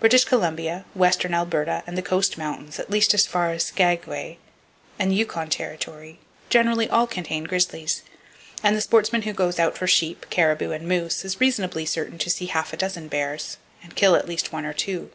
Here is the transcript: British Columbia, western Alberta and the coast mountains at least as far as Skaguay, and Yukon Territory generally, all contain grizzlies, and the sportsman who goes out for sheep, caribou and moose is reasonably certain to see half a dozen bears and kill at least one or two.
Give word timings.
British 0.00 0.24
Columbia, 0.24 0.84
western 0.96 1.32
Alberta 1.32 1.84
and 1.86 1.96
the 1.96 2.02
coast 2.02 2.36
mountains 2.36 2.80
at 2.80 2.90
least 2.90 3.14
as 3.14 3.28
far 3.28 3.52
as 3.52 3.66
Skaguay, 3.70 4.36
and 4.98 5.16
Yukon 5.16 5.48
Territory 5.48 6.18
generally, 6.48 6.90
all 6.90 7.06
contain 7.06 7.44
grizzlies, 7.44 8.02
and 8.64 8.74
the 8.76 8.80
sportsman 8.80 9.22
who 9.22 9.32
goes 9.32 9.60
out 9.60 9.78
for 9.78 9.86
sheep, 9.86 10.26
caribou 10.28 10.72
and 10.72 10.88
moose 10.88 11.24
is 11.24 11.40
reasonably 11.40 11.86
certain 11.86 12.18
to 12.18 12.30
see 12.30 12.46
half 12.46 12.72
a 12.72 12.76
dozen 12.76 13.06
bears 13.06 13.58
and 13.80 13.94
kill 13.94 14.16
at 14.16 14.26
least 14.28 14.52
one 14.52 14.64
or 14.66 14.72
two. 14.72 15.12